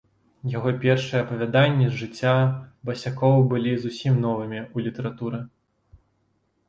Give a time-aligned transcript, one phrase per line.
[0.51, 2.33] Яго першыя апавяданні з жыцця
[2.91, 5.39] басякоў былі зусім новымі ў літаратуры.